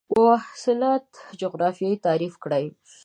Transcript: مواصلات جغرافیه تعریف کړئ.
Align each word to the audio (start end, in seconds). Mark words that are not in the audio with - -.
مواصلات 0.15 1.09
جغرافیه 1.41 1.95
تعریف 2.05 2.33
کړئ. 2.43 2.65